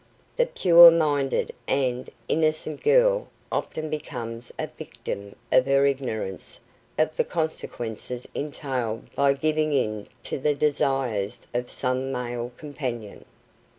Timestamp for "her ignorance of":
5.67-7.15